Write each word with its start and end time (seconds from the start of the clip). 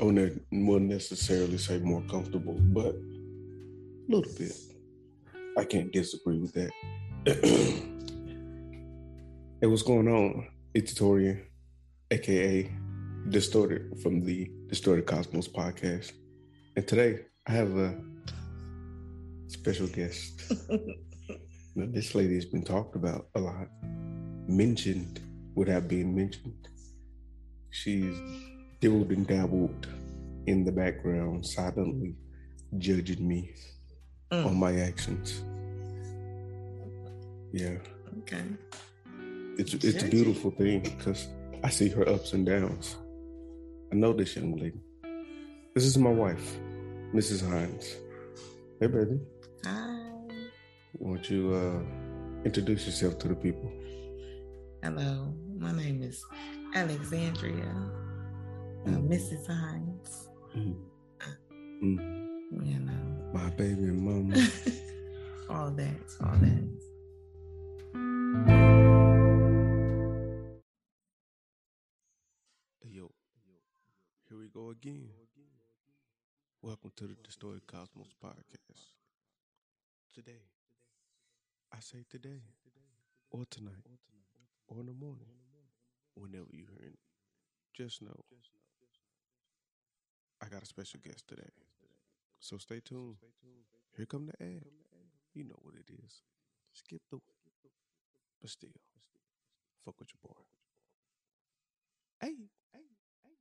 Oh, 0.00 0.02
I 0.02 0.12
wouldn't 0.12 0.42
wouldn't 0.52 0.90
necessarily 0.90 1.58
say 1.58 1.78
more 1.78 2.02
comfortable, 2.02 2.54
but 2.54 2.94
a 2.94 4.08
little 4.08 4.32
bit. 4.38 4.52
I 5.56 5.64
can't 5.64 5.92
disagree 5.92 6.38
with 6.38 6.52
that. 6.52 6.70
hey, 9.60 9.66
what's 9.66 9.82
going 9.82 10.06
on? 10.06 10.46
It's 10.72 10.94
Torian, 10.94 11.42
aka 12.12 12.70
Distorted 13.30 14.00
from 14.00 14.20
the 14.24 14.48
Distorted 14.68 15.06
Cosmos 15.06 15.48
podcast. 15.48 16.12
And 16.76 16.86
today 16.86 17.26
I 17.48 17.52
have 17.52 17.76
a 17.76 18.00
special 19.48 19.88
guest. 19.88 20.52
now, 21.74 21.86
this 21.90 22.14
lady 22.14 22.36
has 22.36 22.44
been 22.44 22.62
talked 22.62 22.94
about 22.94 23.26
a 23.34 23.40
lot, 23.40 23.66
mentioned 24.46 25.20
without 25.56 25.88
being 25.88 26.14
mentioned. 26.14 26.68
She's 27.70 28.16
dibbled 28.80 29.10
and 29.10 29.26
dabbled 29.26 29.88
in 30.46 30.64
the 30.64 30.72
background, 30.72 31.44
silently 31.46 32.14
judging 32.78 33.26
me 33.26 33.54
Mm. 34.30 34.46
on 34.46 34.56
my 34.58 34.76
actions. 34.80 35.42
Yeah, 37.52 37.78
Okay. 38.20 38.42
it's 39.58 39.72
it's 39.74 40.02
a 40.02 40.08
beautiful 40.08 40.50
thing 40.50 40.80
because 40.82 41.28
I 41.64 41.70
see 41.70 41.88
her 41.88 42.06
ups 42.08 42.32
and 42.34 42.44
downs. 42.46 42.96
I 43.90 43.94
know 43.96 44.12
this 44.12 44.36
young 44.36 44.56
lady. 44.56 44.80
This 45.74 45.84
is 45.84 45.96
my 45.96 46.10
wife, 46.10 46.58
Mrs. 47.14 47.40
Hines. 47.48 47.96
Hey, 48.80 48.86
baby. 48.86 49.18
Hi. 49.64 50.04
Won't 50.98 51.30
you 51.30 51.54
uh, 51.54 51.80
introduce 52.44 52.84
yourself 52.86 53.18
to 53.20 53.28
the 53.28 53.34
people? 53.34 53.72
Hello. 54.82 55.32
My 55.58 55.72
name 55.72 56.02
is 56.02 56.22
Alexandria, 56.74 57.72
uh, 58.86 58.90
Mm. 58.90 59.08
Mrs. 59.08 59.46
Hines. 59.46 60.28
Mm, 61.82 61.98
You 62.64 62.78
know, 62.80 63.30
my 63.32 63.50
baby 63.50 63.90
mama. 63.92 64.34
all 65.50 65.70
that, 65.72 66.06
all 66.24 66.36
that. 66.36 66.68
Yo, 72.84 73.10
here 74.28 74.38
we 74.38 74.48
go 74.48 74.70
again. 74.70 75.08
Welcome 76.62 76.92
to 76.96 77.06
the 77.06 77.16
Distorted 77.22 77.66
Cosmos 77.66 78.14
podcast. 78.24 78.92
Today, 80.14 80.42
I 81.72 81.80
say 81.80 82.04
today, 82.10 82.40
or 83.30 83.44
tonight, 83.50 83.84
or 84.68 84.80
in 84.80 84.86
the 84.86 84.92
morning, 84.92 85.28
whenever 86.14 86.46
you 86.52 86.66
hear 86.78 86.88
it, 86.88 86.98
just 87.74 88.02
know 88.02 88.24
I 90.40 90.48
got 90.48 90.62
a 90.62 90.66
special 90.66 91.00
guest 91.04 91.26
today. 91.28 91.50
So 92.40 92.58
stay 92.58 92.80
tuned. 92.84 93.16
Here 93.96 94.06
come 94.06 94.26
the 94.26 94.44
ad. 94.44 94.64
You 95.34 95.44
know 95.44 95.58
what 95.62 95.74
it 95.74 95.90
is. 95.92 96.22
Skip 96.72 97.02
the 97.10 97.16
it. 97.16 97.22
But 98.40 98.50
still, 98.50 98.70
fuck 99.84 99.98
with 99.98 100.10
your 100.10 100.20
boy. 100.22 100.40
Hey, 102.20 102.34
hey, 102.72 102.86
hey. 103.24 103.38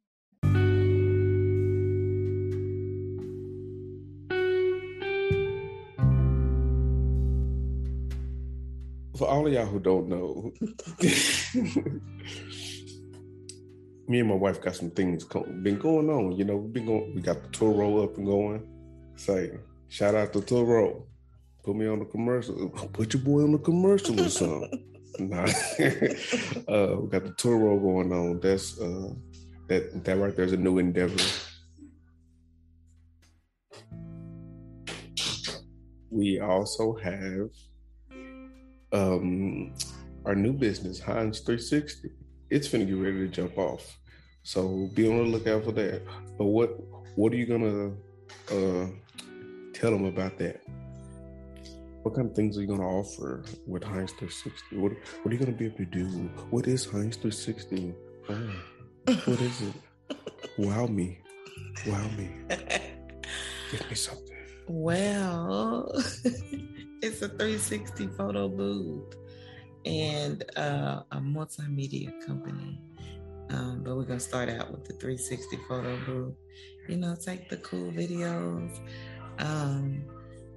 For 9.17 9.27
all 9.27 9.47
of 9.47 9.53
y'all 9.53 9.65
who 9.67 9.79
don't 9.79 10.09
know, 10.09 10.53
me 14.08 14.19
and 14.19 14.30
my 14.30 14.36
wife 14.36 14.61
got 14.61 14.75
some 14.75 14.89
things 14.92 15.23
co- 15.23 15.43
been 15.61 15.77
going 15.77 16.09
on. 16.09 16.31
You 16.33 16.45
know, 16.45 16.58
we've 16.58 16.73
been 16.73 16.86
going. 16.86 17.14
We 17.14 17.21
got 17.21 17.43
the 17.43 17.49
tour 17.49 17.71
roll 17.71 18.04
up 18.04 18.17
and 18.17 18.26
going. 18.26 18.65
Say, 19.15 19.52
shout 19.89 20.15
out 20.15 20.33
to 20.33 20.42
tour 20.42 20.64
roll. 20.64 21.08
Put 21.64 21.76
me 21.76 21.87
on 21.87 21.99
the 21.99 22.05
commercial. 22.05 22.70
Put 22.93 23.14
your 23.14 23.23
boy 23.23 23.43
on 23.43 23.52
the 23.52 23.58
commercial 23.58 24.20
or 24.20 24.30
something. 24.30 24.83
nah, 25.20 25.43
uh, 26.67 26.95
we 26.98 27.09
got 27.09 27.26
the 27.26 27.33
tour 27.37 27.58
roll 27.58 27.80
going 27.80 28.14
on. 28.14 28.39
That's 28.39 28.80
uh, 28.80 29.09
that 29.67 30.04
that 30.05 30.17
right 30.17 30.36
there's 30.36 30.54
a 30.54 30.58
new 30.58 30.77
endeavor. 30.77 31.21
We 36.10 36.39
also 36.39 36.95
have 36.95 37.49
um 38.93 39.73
our 40.26 40.36
new 40.36 40.54
business, 40.54 40.99
Hines 40.99 41.39
360. 41.42 42.10
It's 42.49 42.67
finna 42.67 42.87
get 42.87 42.93
ready 42.93 43.20
to 43.20 43.27
jump 43.27 43.58
off. 43.58 43.98
So 44.47 44.89
be 44.93 45.05
on 45.09 45.17
the 45.17 45.23
lookout 45.23 45.65
for 45.65 45.73
that. 45.73 46.03
But 46.37 46.45
what 46.45 46.69
what 47.17 47.33
are 47.33 47.35
you 47.35 47.45
gonna 47.45 47.91
uh 48.49 48.87
tell 49.73 49.91
them 49.91 50.05
about 50.05 50.37
that? 50.37 50.61
What 52.03 52.15
kind 52.15 52.30
of 52.30 52.33
things 52.33 52.57
are 52.57 52.61
you 52.61 52.67
gonna 52.67 52.87
offer 52.87 53.43
with 53.65 53.83
Hines 53.83 54.13
360? 54.13 54.77
What 54.77 54.93
what 55.21 55.31
are 55.31 55.33
you 55.33 55.37
gonna 55.37 55.52
be 55.52 55.65
able 55.65 55.80
to 55.80 55.86
do? 55.86 56.05
What 56.49 56.65
is 56.65 56.86
Hines 56.86 57.17
360? 57.17 57.93
Oh, 58.30 59.15
what 59.25 59.41
is 59.41 59.61
it? 59.63 59.75
Wow 60.57 60.87
me. 60.87 61.19
Wow 61.86 62.07
me. 62.17 62.30
Give 63.69 63.89
me 63.89 63.95
something. 63.95 64.37
well, 64.69 65.91
it's 67.03 67.21
a 67.21 67.27
360 67.27 68.07
photo 68.15 68.47
booth 68.47 69.13
and 69.86 70.45
uh, 70.55 71.03
a 71.11 71.17
multimedia 71.17 72.13
company. 72.25 72.80
Um, 73.49 73.81
but 73.83 73.95
we're 73.95 74.03
gonna 74.03 74.19
start 74.19 74.49
out 74.49 74.71
with 74.71 74.85
the 74.85 74.93
360 74.93 75.58
photo 75.67 75.97
booth. 76.05 76.33
You 76.89 76.97
know, 76.97 77.15
take 77.15 77.49
the 77.49 77.58
cool 77.58 77.91
videos. 77.91 78.80
Um, 79.39 80.03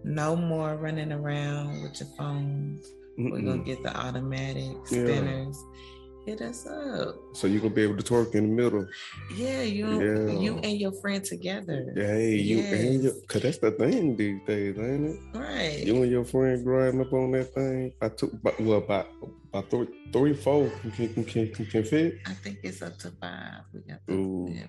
no 0.04 0.34
more 0.36 0.76
running 0.76 1.12
around 1.12 1.82
with 1.82 2.00
your 2.00 2.08
phones. 2.16 2.86
We're 3.18 3.42
gonna 3.42 3.58
get 3.64 3.82
the 3.82 3.94
automatic 3.96 4.64
Yeah. 4.90 5.04
spinners. 5.04 5.62
Hit 6.26 6.40
us 6.42 6.66
up. 6.66 7.16
So 7.34 7.46
you 7.46 7.60
gonna 7.60 7.74
be 7.74 7.82
able 7.82 7.96
to 7.96 8.02
twerk 8.02 8.34
in 8.34 8.48
the 8.54 8.62
middle. 8.62 8.86
Yeah, 9.36 9.62
you 9.62 9.86
Yeah. 10.02 10.38
you 10.40 10.58
and 10.58 10.78
your 10.78 10.92
friend 11.00 11.22
together. 11.24 11.92
Hey, 11.96 12.36
you 12.36 12.60
and 12.60 13.02
your, 13.02 13.12
cause 13.26 13.42
that's 13.42 13.58
the 13.58 13.70
thing 13.72 14.16
these 14.16 14.40
days, 14.46 14.78
ain't 14.78 15.06
it? 15.06 15.16
Right. 15.34 15.82
You 15.84 16.02
and 16.02 16.10
your 16.10 16.24
friend 16.24 16.62
grinding 16.64 17.00
up 17.00 17.12
on 17.12 17.32
that 17.32 17.52
thing. 17.54 17.92
I 18.00 18.08
took, 18.10 18.30
but 18.42 18.58
well, 18.60 18.78
about 18.78 19.08
about 19.52 19.70
three, 19.70 19.88
three, 20.12 20.34
four 20.34 20.70
can 20.80 20.90
can 20.90 21.24
can, 21.24 21.52
can, 21.52 21.66
can 21.66 21.84
fit. 21.84 22.18
I 22.26 22.34
think 22.34 22.60
it's 22.62 22.82
up 22.82 22.98
to 22.98 23.10
five. 23.10 23.62
We 23.72 23.80
got 23.80 24.00
the, 24.06 24.14
Ooh. 24.14 24.48
yeah, 24.50 24.66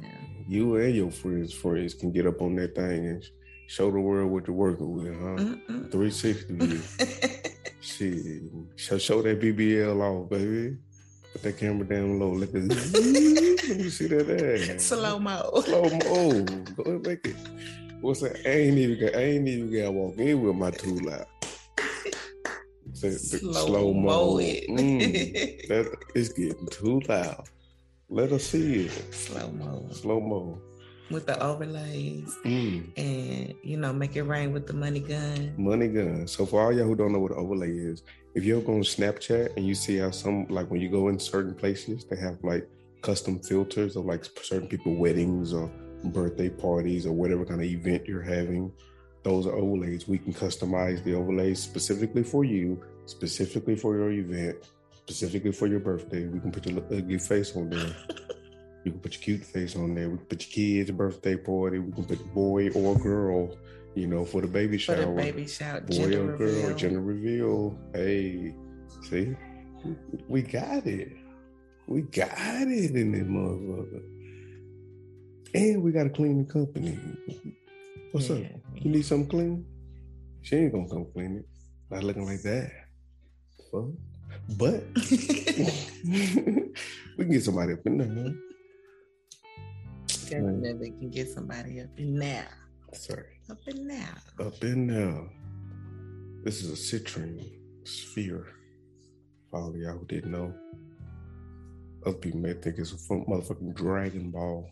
yeah. 0.00 0.08
You 0.46 0.76
and 0.76 0.94
your 0.94 1.10
friends' 1.10 1.52
friends 1.52 1.94
can 1.94 2.12
get 2.12 2.26
up 2.26 2.40
on 2.42 2.54
that 2.56 2.74
thing 2.74 3.06
and 3.06 3.24
show 3.66 3.90
the 3.90 4.00
world 4.00 4.30
what 4.30 4.46
you're 4.46 4.56
working 4.56 4.92
with, 4.92 5.14
huh? 5.14 5.44
Mm-mm. 5.72 5.90
Three 5.90 6.10
sixty 6.10 6.54
view. 6.54 6.80
Shit, 7.80 8.42
show, 8.76 8.96
show 8.98 9.22
that 9.22 9.40
BBL 9.40 10.00
off, 10.00 10.30
baby. 10.30 10.76
Put 11.32 11.42
that 11.42 11.58
camera 11.58 11.84
down 11.84 12.20
low. 12.20 12.32
Let, 12.32 12.50
it, 12.50 12.68
let 13.68 13.76
me 13.78 13.88
see 13.88 14.06
that 14.06 14.70
ass. 14.70 14.84
Slow 14.84 15.18
mo. 15.18 15.50
slow 15.64 15.82
mo. 15.90 16.44
Go 16.76 16.82
ahead, 16.84 17.06
make 17.06 17.26
it. 17.26 17.36
What's 18.00 18.20
that? 18.20 18.40
I 18.46 18.50
ain't 18.50 18.78
even 18.78 19.00
got. 19.00 19.16
I 19.16 19.22
ain't 19.22 19.48
even 19.48 19.72
got 19.72 19.84
to 19.84 19.92
walk 19.92 20.18
in 20.18 20.42
with 20.42 20.54
my 20.54 20.70
two 20.70 21.10
out. 21.10 21.26
Say 23.02 23.38
the 23.38 23.52
Slow 23.54 23.92
mo 23.92 24.38
it. 24.38 24.68
Mm, 24.68 25.68
that 25.68 25.96
it's 26.14 26.28
getting 26.32 26.66
too 26.68 27.00
loud. 27.08 27.48
Let 28.08 28.30
us 28.32 28.44
see 28.44 28.84
it. 28.86 29.14
Slow 29.14 29.50
mo 29.50 29.88
Slow 29.90 30.20
mo. 30.20 30.58
with 31.10 31.26
the 31.26 31.36
overlays 31.42 32.30
Mm, 32.44 32.88
and 32.96 33.54
you 33.62 33.76
know 33.76 33.92
make 33.92 34.16
it 34.16 34.22
rain 34.22 34.52
with 34.52 34.66
the 34.66 34.72
money 34.72 35.00
gun. 35.00 35.52
money 35.58 35.88
gun. 35.88 36.26
So 36.28 36.46
for 36.46 36.62
all 36.62 36.72
y'all 36.72 36.86
who 36.86 36.94
don't 36.94 37.12
know 37.12 37.18
what 37.20 37.32
an 37.32 37.38
overlay 37.38 37.70
is, 37.76 38.02
if 38.34 38.44
you're 38.44 38.62
going 38.62 38.82
Snapchat 38.82 39.56
and 39.56 39.66
you 39.66 39.74
see 39.74 39.98
how 39.98 40.10
some 40.10 40.46
like 40.48 40.70
when 40.70 40.80
you 40.80 40.88
go 40.88 41.08
in 41.08 41.18
certain 41.18 41.54
places, 41.54 42.04
they 42.04 42.16
have 42.16 42.38
like 42.42 42.68
custom 43.02 43.40
filters 43.40 43.96
of 43.96 44.04
like 44.06 44.24
certain 44.42 44.68
people 44.68 44.94
weddings 44.94 45.52
or 45.52 45.68
birthday 46.04 46.48
parties 46.48 47.04
or 47.06 47.12
whatever 47.12 47.44
kind 47.44 47.60
of 47.60 47.66
event 47.66 48.06
you're 48.06 48.22
having. 48.22 48.72
Those 49.22 49.46
are 49.46 49.52
overlays. 49.54 50.08
We 50.08 50.18
can 50.18 50.32
customize 50.32 51.02
the 51.04 51.14
overlays 51.14 51.60
specifically 51.62 52.24
for 52.24 52.42
you, 52.44 52.82
specifically 53.06 53.76
for 53.76 53.96
your 53.96 54.10
event, 54.10 54.56
specifically 55.06 55.52
for 55.52 55.66
your 55.66 55.80
birthday. 55.80 56.26
We 56.26 56.40
can 56.40 56.50
put 56.52 56.66
your 56.66 56.82
ugly 56.84 57.18
face 57.18 57.54
on 57.56 57.70
there. 57.70 57.94
You 58.84 58.90
can 58.90 59.00
put 59.00 59.14
your 59.14 59.22
cute 59.22 59.44
face 59.44 59.76
on 59.76 59.94
there. 59.94 60.10
We 60.10 60.16
can 60.16 60.26
put 60.26 60.44
your 60.44 60.52
kid's 60.84 60.90
birthday 60.90 61.36
party. 61.36 61.78
We 61.78 61.92
can 61.92 62.04
put 62.04 62.34
boy 62.34 62.68
or 62.70 62.96
girl, 62.98 63.56
you 63.94 64.08
know, 64.08 64.24
for 64.24 64.40
the 64.40 64.48
baby 64.48 64.76
For 64.76 64.96
shower. 64.96 65.14
the 65.14 65.22
baby 65.22 65.46
shower, 65.46 65.80
boy 65.82 65.94
gender 65.94 66.34
or 66.34 66.36
girl, 66.36 66.48
reveal. 66.48 66.74
gender 66.76 67.00
reveal. 67.00 67.78
Hey, 67.94 68.52
see, 69.08 69.36
we 70.26 70.42
got 70.42 70.84
it. 70.84 71.12
We 71.86 72.02
got 72.02 72.32
it 72.36 72.96
in 72.96 73.12
this 73.12 73.22
motherfucker. 73.22 74.02
And 75.54 75.82
we 75.84 75.92
got 75.92 76.02
to 76.02 76.10
clean 76.10 76.38
the 76.44 76.52
company. 76.52 76.98
What's 78.10 78.30
up? 78.30 78.38
Yeah. 78.40 78.48
You 78.74 78.90
need 78.90 79.06
something 79.06 79.28
clean? 79.28 79.64
She 80.40 80.56
ain't 80.56 80.72
gonna 80.72 80.88
come 80.88 81.06
clean 81.12 81.36
it. 81.36 81.46
Not 81.88 82.02
looking 82.02 82.24
like 82.26 82.42
that. 82.42 82.72
But 83.72 84.84
we 84.94 86.72
can 87.18 87.30
get 87.30 87.42
somebody 87.42 87.72
up 87.72 87.86
in 87.86 87.98
there, 87.98 88.08
man. 88.08 88.38
Definitely 90.28 90.90
can 90.90 91.10
get 91.10 91.30
somebody 91.30 91.80
up 91.80 91.88
in 91.96 92.18
there. 92.18 92.48
Sorry. 92.92 93.38
Up 93.50 93.58
in 93.66 93.88
there. 93.88 94.14
Up 94.40 94.62
in 94.62 94.86
there. 94.86 95.28
This 96.44 96.62
is 96.62 96.70
a 96.70 96.96
citrine 96.96 97.50
sphere. 97.84 98.46
For 99.50 99.60
all 99.60 99.76
y'all 99.76 99.98
who 99.98 100.06
didn't 100.06 100.32
know. 100.32 100.52
Other 102.04 102.16
people 102.16 102.40
may 102.40 102.54
think 102.54 102.78
it's 102.78 102.92
a 102.92 102.96
motherfucking 102.96 103.74
Dragon 103.74 104.30
Ball. 104.30 104.68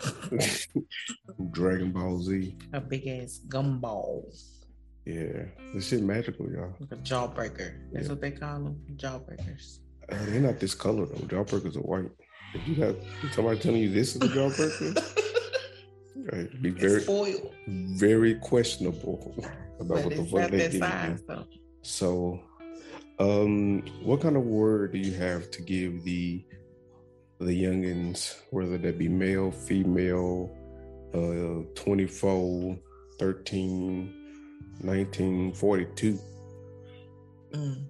Dragon 1.50 1.92
Ball 1.92 2.20
Z. 2.20 2.56
A 2.72 2.80
big 2.80 3.06
ass 3.08 3.40
gumball. 3.48 4.24
Yeah. 5.06 5.44
This 5.74 5.88
shit 5.88 6.02
magical, 6.02 6.50
y'all. 6.50 6.74
Like 6.80 6.92
a 6.92 6.96
jawbreaker. 6.96 7.74
That's 7.92 8.06
Yeah. 8.06 8.10
what 8.12 8.20
they 8.20 8.30
call 8.30 8.60
them. 8.64 8.80
Jawbreakers. 8.96 9.80
Uh, 10.08 10.16
they're 10.26 10.40
not 10.40 10.60
this 10.60 10.74
color 10.74 11.06
though. 11.06 11.26
Jawbreakers 11.26 11.76
are 11.76 11.80
white. 11.80 12.10
If 12.54 12.68
you 12.68 12.74
got 12.76 12.94
somebody 13.32 13.58
telling 13.58 13.80
you 13.82 13.90
this 13.90 14.16
is 14.16 14.22
a 14.22 14.28
jawbreaker, 14.28 14.94
right, 16.32 16.62
be 16.62 16.70
very 16.70 17.04
very 17.66 18.34
questionable 18.36 19.34
about 19.80 19.88
But 19.88 20.04
what 20.04 20.16
the 20.16 20.24
fuck 20.24 20.50
they 20.50 20.68
give 20.70 21.28
you. 21.28 21.44
So, 21.82 22.40
um, 23.18 23.82
what 24.02 24.20
kind 24.22 24.36
of 24.36 24.44
word 24.44 24.92
do 24.92 24.98
you 24.98 25.12
have 25.14 25.50
to 25.50 25.62
give 25.62 26.04
the 26.04 26.44
the 27.40 27.62
youngins, 27.62 28.36
whether 28.50 28.78
that 28.78 28.96
be 28.96 29.08
male, 29.08 29.50
female, 29.50 30.56
uh, 31.12 31.64
24, 31.74 32.78
13, 33.18 34.23
19, 34.82 35.52
42? 35.54 36.18
Mm. 37.52 37.86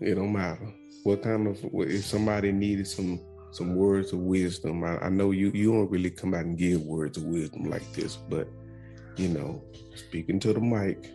It 0.00 0.14
don't 0.14 0.32
matter. 0.32 0.72
What 1.04 1.22
kind 1.22 1.46
of 1.48 1.58
if 1.72 2.04
somebody 2.04 2.52
needed 2.52 2.86
some 2.86 3.20
some 3.50 3.74
words 3.76 4.12
of 4.12 4.20
wisdom, 4.20 4.82
I, 4.84 4.98
I 4.98 5.08
know 5.10 5.30
you 5.30 5.50
you 5.54 5.72
don't 5.72 5.90
really 5.90 6.10
come 6.10 6.32
out 6.34 6.44
and 6.44 6.56
give 6.56 6.80
words 6.82 7.18
of 7.18 7.24
wisdom 7.24 7.64
like 7.64 7.92
this, 7.92 8.16
but 8.16 8.48
you 9.16 9.28
know, 9.28 9.62
speaking 9.94 10.40
to 10.40 10.52
the 10.52 10.60
mic, 10.60 11.10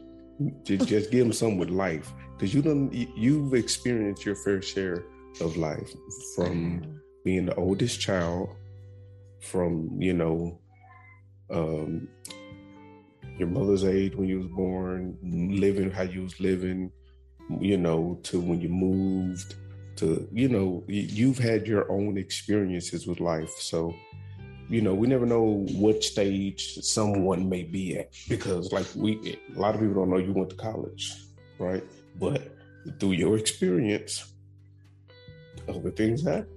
just 0.64 0.88
just 0.94 1.10
give 1.12 1.22
them 1.26 1.34
some 1.34 1.58
with 1.58 1.70
life 1.70 2.14
because 2.34 2.54
you 2.54 2.62
don't 2.62 2.94
you- 2.94 3.12
you've 3.18 3.54
experienced 3.54 4.26
your 4.26 4.36
fair 4.36 4.62
share 4.62 5.04
of 5.42 5.58
life 5.58 5.92
from 6.36 7.00
being 7.26 7.46
the 7.46 7.56
oldest 7.56 8.00
child, 8.00 8.50
from 9.42 9.90
you 10.02 10.14
know, 10.14 10.60
um, 11.50 12.08
your 13.38 13.48
mother's 13.48 13.86
age 13.86 14.16
when 14.16 14.28
you 14.28 14.38
was 14.40 14.48
born, 14.48 15.18
living 15.24 15.92
how 15.92 16.04
you 16.04 16.24
was 16.24 16.40
living, 16.40 16.92
you 17.60 17.78
know, 17.78 18.20
to 18.24 18.40
when 18.40 18.60
you 18.62 18.70
moved, 18.70 19.56
to 19.98 20.28
you 20.32 20.50
know, 20.50 20.84
you've 20.88 21.38
had 21.38 21.68
your 21.68 21.92
own 21.92 22.18
experiences 22.18 23.08
with 23.08 23.20
life, 23.20 23.52
so. 23.60 23.94
You 24.70 24.82
know, 24.82 24.94
we 24.94 25.08
never 25.08 25.26
know 25.26 25.66
what 25.76 26.04
stage 26.04 26.76
someone 26.82 27.48
may 27.48 27.64
be 27.64 27.98
at 27.98 28.10
because, 28.28 28.74
like, 28.74 28.86
we 28.98 29.40
a 29.56 29.58
lot 29.58 29.74
of 29.76 29.80
people 29.80 29.96
don't 29.96 30.10
know 30.10 30.18
you 30.18 30.34
went 30.34 30.50
to 30.50 30.58
college, 30.58 31.14
right? 31.58 31.82
But 32.20 32.52
through 33.00 33.14
your 33.14 33.38
experience, 33.38 34.34
other 35.70 35.92
things 35.92 36.24
happen 36.24 36.48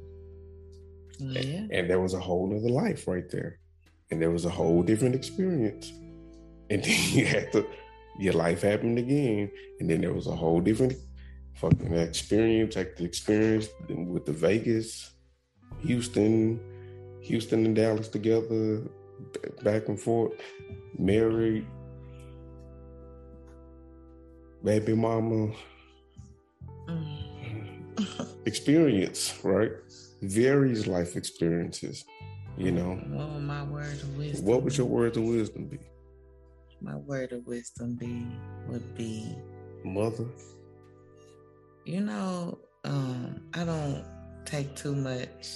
Yeah. 1.19 1.67
and 1.71 1.89
there 1.91 2.01
was 2.01 2.15
a 2.15 2.21
whole 2.21 2.55
other 2.57 2.69
life 2.69 3.07
right 3.07 3.29
there 3.31 3.59
and 4.11 4.21
there 4.21 4.31
was 4.31 4.45
a 4.45 4.51
whole 4.51 4.83
different 4.83 5.15
experience 5.15 5.93
and 6.75 6.85
then 6.85 7.01
you 7.11 7.27
had 7.27 7.53
to 7.53 7.67
your 8.19 8.35
life 8.35 8.63
happened 8.63 8.99
again 8.99 9.51
and 9.79 9.89
then 9.89 10.01
there 10.01 10.13
was 10.13 10.27
a 10.27 10.35
whole 10.35 10.61
different 10.61 10.95
fucking 11.55 11.95
experience 11.95 12.77
like 12.77 12.97
the 12.97 13.05
experience 13.05 13.69
with 13.89 14.25
the 14.25 14.33
vegas 14.33 15.13
houston 15.81 16.61
houston 17.23 17.65
and 17.67 17.77
dallas 17.77 18.09
together 18.09 18.83
back 19.63 19.89
and 19.89 20.01
forth 20.01 20.33
married 20.99 21.67
baby 24.63 24.95
mama 24.95 25.53
Mm. 26.89 28.37
experience 28.47 29.39
right 29.45 29.71
various 30.23 30.87
life 30.87 31.17
experiences 31.17 32.05
you 32.57 32.73
know 32.73 32.95
What 33.09 33.31
would 33.33 33.43
my 33.43 33.63
word 33.63 33.93
of 33.93 34.19
wisdom? 34.19 34.45
What 34.45 34.63
would 34.63 34.77
your 34.77 34.87
words 34.87 35.17
of 35.17 35.25
wisdom 35.25 35.67
be? 35.67 35.79
My 36.83 36.97
word 36.97 37.33
of 37.33 37.47
wisdom 37.47 37.97
be? 37.97 38.27
Would 38.69 38.95
be 38.95 39.37
Mother? 39.85 40.27
you 41.85 42.01
know, 42.01 42.59
um, 42.85 43.41
I 43.55 43.65
don't 43.65 44.05
take 44.45 44.77
too 44.77 44.95
much 44.95 45.49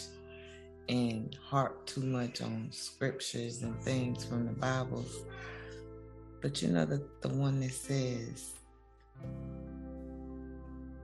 and 0.88 1.36
harp 1.42 1.86
too 1.86 2.02
much 2.02 2.42
on 2.42 2.68
scriptures 2.70 3.62
and 3.62 3.80
things 3.82 4.24
from 4.24 4.46
the 4.46 4.52
Bibles. 4.52 5.22
But 6.42 6.60
you 6.62 6.68
know 6.68 6.84
the 6.84 7.06
the 7.22 7.28
one 7.28 7.60
that 7.60 7.72
says 7.72 8.52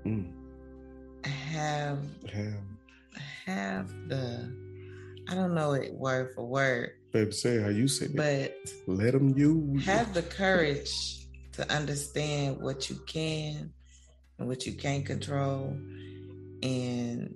Mm. 0.07 0.33
have 1.25 1.99
Have, 2.33 2.55
have 3.47 3.89
the 4.09 4.51
I 5.29 5.35
don't 5.35 5.55
know 5.55 5.73
it 5.75 5.93
word 5.95 6.35
for 6.35 6.47
word, 6.47 6.93
baby, 7.13 7.33
say 7.33 7.61
how 7.61 7.69
you 7.69 7.89
say 7.89 8.07
it. 8.07 8.17
but 8.17 8.57
Let 8.87 9.13
them 9.13 9.37
use 9.37 9.85
you. 9.87 9.93
have 9.93 10.15
the 10.15 10.23
courage 10.23 11.27
to 11.53 11.71
understand 11.73 12.61
what 12.61 12.89
you 12.91 12.97
can 13.07 13.73
and 14.39 14.49
what 14.49 14.67
you 14.67 14.73
can't 14.75 15.05
control 15.05 15.77
and 16.63 17.35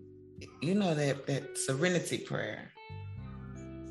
you 0.62 0.74
know 0.74 0.94
that 0.94 1.26
that 1.26 1.56
serenity 1.58 2.18
prayer 2.18 2.70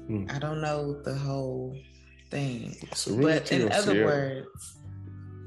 Hmm. 0.08 0.26
i 0.30 0.38
don't 0.38 0.60
know 0.62 1.02
the 1.04 1.14
whole 1.16 1.78
thing 2.30 2.76
but 3.22 3.52
in 3.54 3.72
other 3.72 3.94
Sierra? 3.94 4.06
words 4.06 4.78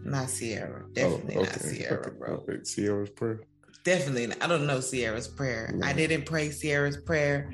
not 0.05 0.31
sierra 0.31 0.83
Oh, 0.87 0.93
definitely 0.95 1.35
not 1.37 1.53
sierra 1.61 2.01
okay, 2.01 2.11
bro 2.19 2.35
okay. 2.49 2.65
Sierra's 2.65 3.11
prayer. 3.11 3.41
definitely 3.85 4.29
not. 4.29 4.43
i 4.43 4.47
don't 4.47 4.67
know 4.67 4.81
sierra's 4.81 5.29
prayer 5.29 5.75
i 5.83 5.93
didn't 5.93 6.25
pray 6.27 6.51
sierra's 6.51 6.97
prayer 6.97 7.53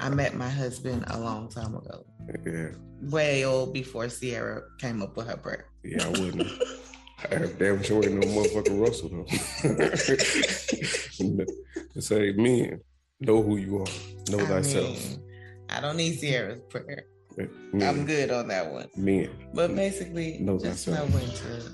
i 0.00 0.08
met 0.08 0.34
my 0.34 0.48
husband 0.48 1.04
a 1.08 1.18
long 1.18 1.48
time 1.48 1.74
ago 1.74 2.04
Yeah, 2.46 2.68
way 3.02 3.44
old 3.44 3.72
before 3.72 4.08
sierra 4.08 4.62
came 4.78 5.02
up 5.02 5.16
with 5.16 5.26
her 5.28 5.36
prayer 5.36 5.66
yeah, 5.84 6.04
I 6.06 6.08
wouldn't. 6.08 6.48
I 7.30 7.36
damn 7.58 7.82
sure 7.82 8.02
ain't 8.04 8.14
no 8.14 8.26
motherfucking 8.26 8.80
Russell 8.80 9.10
though. 9.10 9.26
say, 12.00 12.32
men, 12.32 12.80
know 13.20 13.42
who 13.42 13.56
you 13.58 13.78
are. 13.78 13.86
Know 14.30 14.38
I 14.40 14.46
thyself. 14.46 15.08
mean, 15.10 15.22
I 15.70 15.80
don't 15.80 15.96
need 15.96 16.18
Sierra's 16.18 16.60
prayer. 16.68 17.04
Eh, 17.38 17.46
I'm 17.82 18.04
good 18.06 18.30
on 18.30 18.48
that 18.48 18.70
one. 18.72 18.88
men. 18.96 19.28
But 19.52 19.74
basically, 19.74 20.38
Know 20.38 20.58
just 20.58 20.86
thyself. 20.86 21.10
know 21.10 21.18
when 21.18 21.28
to 21.28 21.70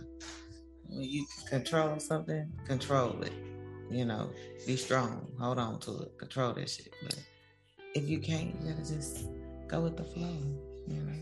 when 0.88 1.02
you 1.02 1.26
control 1.48 1.98
something, 2.00 2.50
control 2.66 3.22
it. 3.22 3.32
You 3.90 4.04
know, 4.04 4.30
be 4.66 4.76
strong, 4.76 5.26
hold 5.40 5.58
on 5.58 5.80
to 5.80 6.02
it, 6.02 6.18
control 6.18 6.52
that 6.54 6.70
shit. 6.70 6.92
But 7.02 7.18
if 7.94 8.08
you 8.08 8.20
can't, 8.20 8.54
you 8.60 8.70
gotta 8.70 8.86
just 8.86 9.26
go 9.68 9.80
with 9.80 9.96
the 9.96 10.04
flow. 10.04 10.36
You 10.86 11.02
know, 11.02 11.12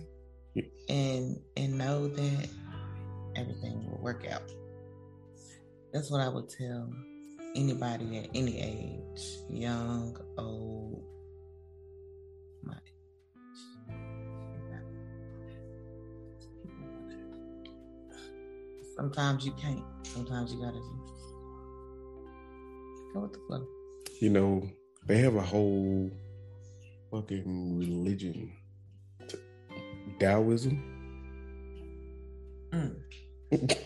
and 0.89 1.41
and 1.57 1.79
know 1.79 2.09
that 2.09 2.49
everything 3.37 3.89
will 3.91 3.99
work 4.03 4.27
out. 4.31 4.43
That's 5.93 6.11
what 6.11 6.21
I 6.21 6.29
would 6.29 6.49
tell 6.49 6.93
anybody 7.55 8.19
at 8.19 8.29
any 8.35 8.61
age, 8.61 9.39
young, 9.49 10.17
old, 10.37 11.03
my 12.63 12.75
age. 12.75 12.93
Sometimes 18.97 19.47
you 19.47 19.53
can't. 19.53 19.85
Sometimes 20.03 20.53
you 20.53 20.61
gotta 20.61 20.79
just 20.79 21.35
go 23.15 23.21
with 23.21 23.33
the 23.33 23.41
flow. 23.47 23.67
You 24.21 24.31
know, 24.31 24.69
they 25.07 25.19
have 25.19 25.37
a 25.37 25.43
whole 25.43 26.11
fucking 27.11 27.79
religion. 27.79 28.53
Taoism. 30.19 30.83
Mm. 32.73 32.95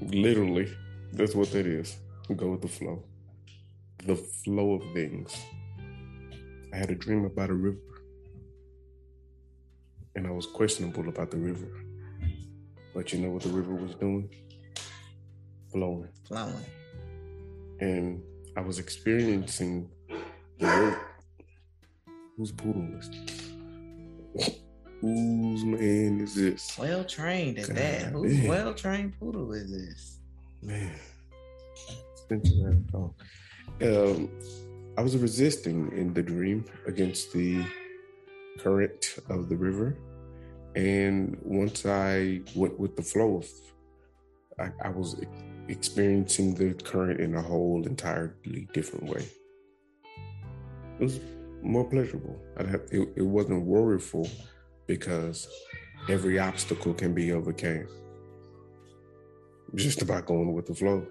Literally, 0.00 0.72
that's 1.12 1.34
what 1.34 1.50
that 1.52 1.66
is. 1.66 1.96
Go 2.34 2.50
with 2.50 2.62
the 2.62 2.68
flow. 2.68 3.02
The 4.04 4.16
flow 4.16 4.74
of 4.74 4.82
things. 4.92 5.34
I 6.72 6.76
had 6.76 6.90
a 6.90 6.94
dream 6.94 7.24
about 7.24 7.50
a 7.50 7.54
river. 7.54 7.78
And 10.14 10.26
I 10.26 10.30
was 10.30 10.46
questionable 10.46 11.08
about 11.08 11.30
the 11.30 11.36
river. 11.36 11.68
But 12.94 13.12
you 13.12 13.20
know 13.20 13.30
what 13.30 13.42
the 13.42 13.50
river 13.50 13.74
was 13.74 13.94
doing? 13.94 14.30
Flowing. 15.70 16.08
Flowing. 16.24 16.64
And 17.80 18.22
I 18.56 18.60
was 18.60 18.78
experiencing 18.78 19.90
Whose 20.58 22.52
poodle 22.52 22.88
is 22.98 23.10
this? 23.10 24.60
Whose 25.00 25.64
man 25.64 26.20
is 26.20 26.34
this? 26.34 26.78
Well 26.78 27.04
trained 27.04 27.58
at 27.58 27.68
God 27.68 27.76
that. 27.76 28.12
Whose 28.12 28.48
well 28.48 28.74
trained 28.74 29.18
poodle 29.18 29.52
is 29.52 29.70
this? 29.70 30.18
Man, 30.62 30.92
talk. 32.90 33.14
Um, 33.82 34.30
I 34.96 35.02
was 35.02 35.16
resisting 35.16 35.92
in 35.92 36.14
the 36.14 36.22
dream 36.22 36.64
against 36.86 37.32
the 37.32 37.64
current 38.58 39.16
of 39.28 39.48
the 39.48 39.56
river. 39.56 39.96
And 40.74 41.38
once 41.42 41.86
I 41.86 42.40
went 42.54 42.78
with 42.78 42.96
the 42.96 43.02
flow, 43.02 43.42
I, 44.58 44.70
I 44.82 44.88
was 44.88 45.20
experiencing 45.68 46.54
the 46.54 46.74
current 46.74 47.20
in 47.20 47.34
a 47.34 47.42
whole 47.42 47.86
entirely 47.86 48.68
different 48.72 49.04
way. 49.06 49.26
It 50.98 51.04
was 51.04 51.20
more 51.62 51.84
pleasurable. 51.88 52.40
It, 52.58 53.08
it 53.16 53.22
wasn't 53.22 53.66
worryful 53.66 54.28
because 54.86 55.48
every 56.08 56.38
obstacle 56.38 56.94
can 56.94 57.14
be 57.14 57.32
overcame. 57.32 57.88
Just 59.74 60.02
about 60.02 60.26
going 60.26 60.52
with 60.52 60.66
the 60.66 60.74
flow 60.74 61.06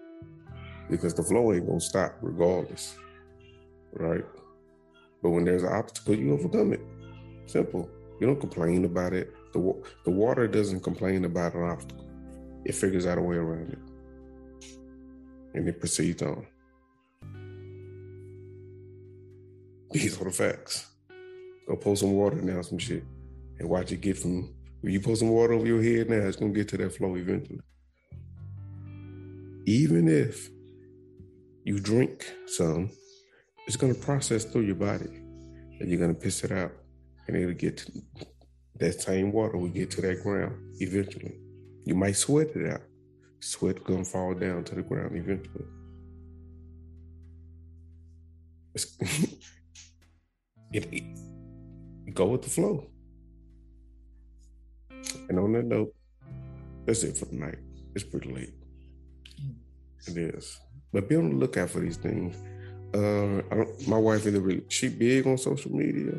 because 0.89 1.13
the 1.13 1.23
flow 1.23 1.53
ain't 1.53 1.67
gonna 1.67 1.79
stop 1.79 2.17
regardless, 2.21 2.97
right? 3.93 4.23
But 5.21 5.31
when 5.31 5.45
there's 5.45 5.63
an 5.63 5.73
obstacle, 5.73 6.15
you 6.15 6.33
overcome 6.33 6.73
it. 6.73 6.81
Simple. 7.47 7.89
You 8.19 8.27
don't 8.27 8.39
complain 8.39 8.85
about 8.85 9.13
it. 9.13 9.33
The 9.53 9.83
the 10.03 10.11
water 10.11 10.47
doesn't 10.47 10.81
complain 10.81 11.25
about 11.25 11.53
an 11.55 11.63
obstacle. 11.63 12.05
It 12.63 12.75
figures 12.75 13.05
out 13.05 13.17
a 13.17 13.21
way 13.21 13.35
around 13.35 13.71
it, 13.73 13.79
and 15.53 15.67
it 15.67 15.79
proceeds 15.79 16.21
on. 16.21 16.45
These 19.95 20.19
are 20.19 20.25
the 20.25 20.31
facts. 20.31 20.87
Go 21.67 21.77
pour 21.77 21.95
some 21.95 22.11
water 22.11 22.41
down 22.41 22.61
some 22.65 22.77
shit 22.77 23.03
and 23.59 23.69
watch 23.69 23.93
it 23.93 24.01
get 24.01 24.17
from 24.17 24.53
when 24.81 24.91
you 24.91 24.99
pour 24.99 25.15
some 25.15 25.29
water 25.29 25.53
over 25.53 25.65
your 25.65 25.81
head 25.81 26.09
now, 26.09 26.17
it's 26.17 26.35
gonna 26.35 26.51
get 26.51 26.67
to 26.69 26.77
that 26.77 26.93
flow 26.93 27.15
eventually. 27.15 27.61
Even 29.65 30.09
if 30.09 30.49
you 31.63 31.79
drink 31.79 32.29
some, 32.45 32.91
it's 33.67 33.77
gonna 33.77 33.93
process 33.93 34.43
through 34.43 34.63
your 34.63 34.75
body 34.75 35.07
and 35.79 35.89
you're 35.89 35.99
gonna 35.99 36.13
piss 36.13 36.43
it 36.43 36.51
out. 36.51 36.73
And 37.27 37.37
it'll 37.37 37.53
get 37.53 37.77
to 37.77 37.91
that 38.79 39.01
same 39.01 39.31
water 39.31 39.57
will 39.57 39.69
get 39.69 39.91
to 39.91 40.01
that 40.01 40.21
ground 40.21 40.55
eventually. 40.81 41.39
You 41.85 41.95
might 41.95 42.17
sweat 42.17 42.49
it 42.53 42.69
out. 42.69 42.81
Sweat 43.39 43.81
gonna 43.85 44.03
fall 44.03 44.33
down 44.33 44.65
to 44.65 44.75
the 44.75 44.81
ground 44.83 45.15
eventually. 45.15 45.65
it, 50.77 52.13
go 52.13 52.25
with 52.25 52.41
the 52.43 52.49
flow. 52.49 52.87
And 55.29 55.39
on 55.39 55.53
that 55.53 55.65
note, 55.65 55.93
that's 56.85 57.03
it 57.03 57.17
for 57.17 57.25
tonight. 57.25 57.57
It's 57.95 58.03
pretty 58.03 58.31
late. 58.33 58.53
It 60.07 60.17
is. 60.17 60.59
But 60.93 61.09
be 61.09 61.15
on 61.15 61.29
the 61.29 61.35
lookout 61.35 61.69
for 61.69 61.79
these 61.79 61.97
things. 61.97 62.35
Uh, 62.93 63.41
my 63.87 63.97
wife 63.97 64.25
is 64.25 64.39
really 64.39 64.63
she 64.69 64.87
big 64.87 65.27
on 65.27 65.37
social 65.37 65.71
media. 65.71 66.13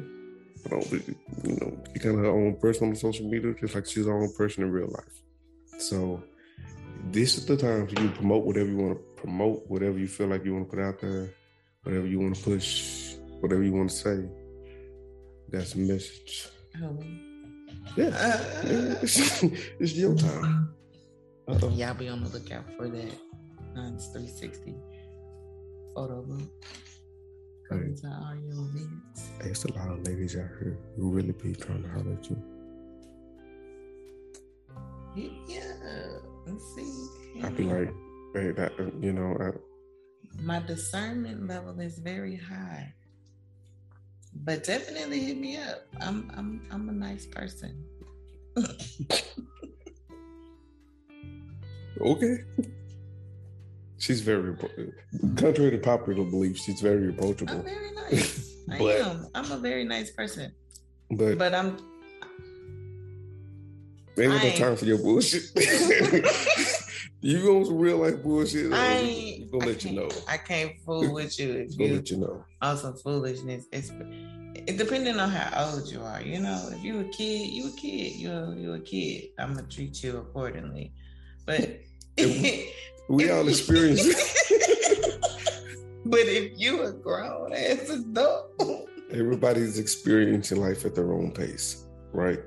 I 0.64 0.68
don't, 0.68 0.90
you 0.92 1.56
know, 1.60 1.78
she 1.92 2.00
kind 2.00 2.18
of 2.18 2.24
her 2.24 2.30
own 2.30 2.56
person 2.56 2.88
on 2.88 2.96
social 2.96 3.28
media, 3.28 3.54
just 3.54 3.74
like 3.74 3.86
she's 3.86 4.06
her 4.06 4.20
own 4.20 4.32
person 4.34 4.64
in 4.64 4.72
real 4.72 4.88
life. 4.88 5.22
So 5.78 6.22
this 7.12 7.38
is 7.38 7.46
the 7.46 7.56
time 7.56 7.86
for 7.86 8.00
you 8.00 8.08
to 8.08 8.14
promote 8.14 8.44
whatever 8.44 8.68
you 8.68 8.76
want 8.76 8.98
to 8.98 9.20
promote, 9.20 9.62
whatever 9.68 9.98
you 9.98 10.08
feel 10.08 10.26
like 10.26 10.44
you 10.44 10.54
want 10.54 10.68
to 10.68 10.76
put 10.76 10.82
out 10.82 11.00
there, 11.00 11.32
whatever 11.84 12.06
you 12.06 12.18
want 12.18 12.34
to 12.34 12.42
push, 12.42 13.14
whatever 13.40 13.62
you 13.62 13.72
want 13.72 13.90
to 13.90 13.96
say. 13.96 14.28
That's 15.50 15.74
a 15.74 15.78
message. 15.78 16.48
Oh. 16.82 16.98
Yeah. 17.96 18.08
Uh, 18.08 18.98
it's, 19.02 19.42
it's 19.80 19.94
your 19.94 20.14
time. 20.16 20.74
Uh-oh. 21.48 21.70
Y'all 21.70 21.94
be 21.94 22.08
on 22.08 22.24
the 22.24 22.30
lookout 22.30 22.64
for 22.76 22.88
that 22.88 23.12
Hines 23.74 24.06
360 24.08 24.74
photo 25.94 26.22
book. 26.22 26.66
Coming 27.68 27.96
to 27.96 28.06
all 28.08 28.34
your 28.34 28.66
events. 28.68 29.30
There's 29.40 29.64
a 29.64 29.72
lot 29.72 29.90
of 29.90 30.06
ladies 30.06 30.36
out 30.36 30.48
here 30.58 30.78
who 30.96 31.10
really 31.10 31.32
be 31.32 31.54
trying 31.54 31.82
to 31.82 31.88
holler 31.88 32.12
at 32.12 32.30
you. 32.30 32.42
Yeah. 35.48 36.18
Let's 36.46 36.74
see. 36.74 37.42
I 37.42 37.48
be 37.48 37.64
like, 37.64 37.92
hey, 38.34 38.50
that, 38.52 38.72
you 39.00 39.12
know, 39.12 39.36
I, 39.40 39.50
my 40.42 40.60
discernment 40.60 41.48
level 41.48 41.80
is 41.80 41.98
very 41.98 42.36
high. 42.36 42.92
But 44.44 44.64
definitely 44.64 45.20
hit 45.20 45.38
me 45.38 45.56
up. 45.56 45.86
I'm 46.00 46.30
I'm 46.36 46.62
I'm 46.70 46.88
a 46.88 46.92
nice 46.92 47.26
person. 47.26 47.84
okay. 52.00 52.38
She's 53.98 54.20
very 54.20 54.54
contrary 55.36 55.70
to 55.72 55.78
popular 55.78 56.24
belief. 56.24 56.58
She's 56.58 56.80
very 56.80 57.08
approachable. 57.08 57.54
I'm 57.54 57.64
very 57.64 57.92
nice. 57.92 58.54
I 58.70 58.76
am. 58.76 59.26
I'm 59.34 59.50
a 59.50 59.58
very 59.58 59.84
nice 59.84 60.10
person. 60.10 60.52
But 61.10 61.38
but 61.38 61.54
I'm. 61.54 61.78
Ain't 64.18 64.32
no 64.42 64.50
time 64.52 64.76
for 64.76 64.86
your 64.86 64.98
bullshit. 64.98 65.50
you 67.20 67.42
going 67.42 67.64
some 67.64 67.78
real 67.78 67.98
life 67.98 68.22
bullshit. 68.22 68.72
I 68.72 68.92
ain't, 68.92 69.50
gonna 69.52 69.66
let 69.66 69.84
you 69.84 69.92
know. 69.92 70.08
I 70.28 70.36
can't 70.36 70.72
fool 70.84 71.12
with 71.12 71.38
you 71.38 71.52
if 71.52 71.78
you 71.78 71.94
let 71.94 72.10
you 72.10 72.18
know. 72.18 72.44
On 72.62 72.76
some 72.76 72.96
foolishness. 72.96 73.66
It's 73.72 73.90
it, 74.54 74.78
depending 74.78 75.18
on 75.18 75.30
how 75.30 75.70
old 75.70 75.90
you 75.90 76.00
are. 76.00 76.22
You 76.22 76.40
know, 76.40 76.68
if 76.72 76.82
you 76.82 77.00
a 77.00 77.04
kid, 77.04 77.50
you 77.50 77.68
a 77.68 77.76
kid. 77.76 78.16
You 78.16 78.30
a, 78.30 78.54
you 78.56 78.72
a 78.74 78.80
kid. 78.80 79.30
I'm 79.38 79.54
gonna 79.54 79.66
treat 79.68 80.02
you 80.02 80.18
accordingly. 80.18 80.92
But 81.44 81.80
we 82.16 83.30
all 83.30 83.48
experience 83.48 84.04
it. 84.04 85.20
but 86.06 86.20
if 86.20 86.52
you 86.58 86.82
a 86.84 86.92
grown 86.92 87.52
ass 87.52 87.90
adult, 87.90 88.88
everybody's 89.10 89.78
experiencing 89.78 90.60
life 90.60 90.84
at 90.84 90.94
their 90.94 91.12
own 91.12 91.32
pace, 91.32 91.86
right? 92.12 92.40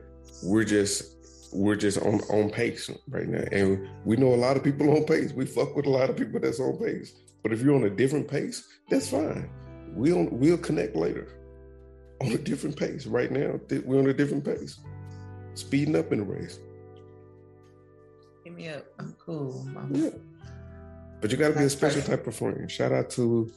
We're 0.44 0.64
just 0.64 1.19
we're 1.52 1.76
just 1.76 1.98
on 2.00 2.22
on 2.30 2.50
pace 2.50 2.90
right 3.08 3.28
now, 3.28 3.44
and 3.52 3.88
we 4.06 4.16
know 4.18 4.34
a 4.34 4.36
lot 4.36 4.58
of 4.58 4.64
people 4.64 4.90
on 4.96 5.06
pace. 5.06 5.34
We 5.34 5.46
fuck 5.46 5.76
with 5.76 5.86
a 5.86 5.90
lot 5.90 6.10
of 6.10 6.18
people 6.18 6.40
that's 6.40 6.60
on 6.60 6.78
pace. 6.78 7.14
But 7.44 7.54
if 7.54 7.62
you're 7.62 7.76
on 7.76 7.86
a 7.86 7.90
different 7.90 8.28
pace, 8.28 8.68
that's 8.90 9.10
fine. 9.10 9.50
We'll 9.94 10.28
we'll 10.32 10.58
connect 10.58 10.96
later 10.96 11.36
on 12.22 12.32
a 12.32 12.38
different 12.38 12.78
pace. 12.78 13.06
Right 13.06 13.32
now, 13.32 13.60
we're 13.86 14.00
on 14.00 14.08
a 14.08 14.14
different 14.14 14.46
pace, 14.46 14.80
speeding 15.54 15.96
up 15.96 16.12
in 16.12 16.20
the 16.20 16.26
race. 16.26 16.60
Hit 18.44 18.54
me 18.54 18.70
up. 18.70 18.86
I'm 19.00 19.16
cool. 19.20 19.68
Yeah. 19.92 20.10
But 21.22 21.32
you 21.32 21.38
got 21.38 21.50
to 21.50 21.60
be 21.60 21.66
a 21.66 21.70
special 21.70 22.02
type 22.02 22.26
of 22.28 22.36
friend. 22.36 22.70
Shout 22.70 22.92
out 22.92 23.10
to 23.12 23.52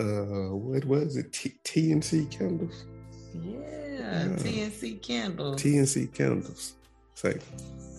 uh 0.00 0.54
what 0.54 0.84
was 0.84 1.16
it? 1.16 1.32
T- 1.32 1.58
TNC 1.64 2.30
candles. 2.30 2.86
Yeah, 3.34 3.58
yeah, 3.58 4.24
TNC 4.36 5.02
candles. 5.02 5.62
TNC 5.62 6.12
candles. 6.14 6.74
Say, 7.14 7.38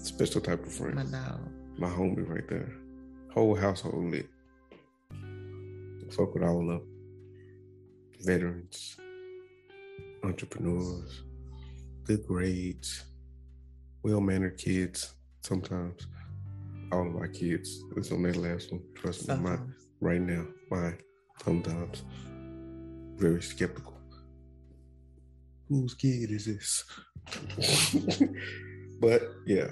special 0.04 0.42
type 0.42 0.66
of 0.66 0.74
friend. 0.74 0.96
My 0.96 1.04
dog. 1.04 1.40
My 1.78 1.90
homie 1.90 2.28
right 2.28 2.48
there. 2.48 2.74
Whole 3.34 3.56
household 3.56 4.12
lit. 4.12 4.28
Fuck 6.12 6.36
with 6.36 6.44
all 6.44 6.70
of 6.70 6.82
veterans, 8.22 8.98
entrepreneurs, 10.24 11.24
good 12.04 12.26
grades, 12.28 13.06
well 14.04 14.22
mannered 14.22 14.58
kids 14.58 15.16
sometimes 15.42 16.08
all 16.94 17.08
of 17.08 17.14
my 17.14 17.28
kids. 17.28 17.84
It's 17.98 18.12
on 18.12 18.24
that 18.24 18.36
last 18.38 18.72
one. 18.72 18.82
Trust 18.94 19.28
me, 19.28 19.36
my, 19.36 19.58
right 20.00 20.22
now, 20.22 20.46
mine 20.70 20.98
sometimes 21.44 22.04
very 23.16 23.42
skeptical. 23.42 23.98
Whose 25.70 25.96
kid 25.96 26.30
is 26.32 26.46
this? 26.46 26.84
but 29.04 29.22
yeah. 29.46 29.68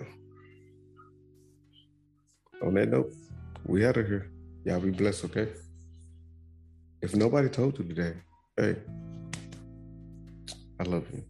On 2.62 2.74
that 2.74 2.90
note, 2.90 3.14
we 3.66 3.86
out 3.86 3.96
of 3.96 4.06
here. 4.06 4.30
Y'all 4.66 4.82
be 4.82 4.92
blessed, 4.92 5.24
okay? 5.26 5.48
If 7.02 7.16
nobody 7.16 7.48
told 7.48 7.80
you 7.80 7.86
today, 7.86 8.14
hey, 8.58 8.76
I 10.80 10.84
love 10.84 11.06
you. 11.14 11.24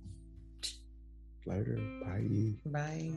Later. 1.45 1.77
Bye. 2.03 2.55
Bye. 2.65 3.11